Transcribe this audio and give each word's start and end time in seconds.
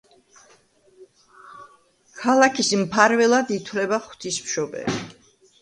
ქალაქის 2.21 2.73
მფარველად 2.83 3.55
ითვლება 3.59 4.01
ღვთისმშობელი. 4.07 4.99